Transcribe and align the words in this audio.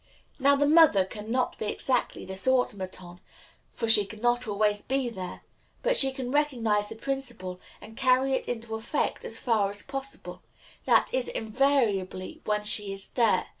Now, 0.39 0.55
the 0.55 0.65
mother 0.65 1.05
can 1.05 1.29
not 1.29 1.59
be 1.59 1.67
exactly 1.67 2.25
this 2.25 2.47
automaton, 2.47 3.19
for 3.71 3.87
she 3.87 4.03
can 4.03 4.19
not 4.19 4.47
always 4.47 4.81
be 4.81 5.09
there; 5.09 5.41
but 5.83 5.95
she 5.95 6.11
can 6.11 6.31
recognize 6.31 6.89
the 6.89 6.95
principle, 6.95 7.61
and 7.79 7.95
carry 7.95 8.33
it 8.33 8.47
into 8.47 8.73
effect 8.73 9.23
as 9.23 9.37
far 9.37 9.69
as 9.69 9.83
possible 9.83 10.41
that 10.85 11.13
is, 11.13 11.27
invariably, 11.27 12.41
when 12.45 12.63
she 12.63 12.91
is 12.91 13.09
there. 13.09 13.45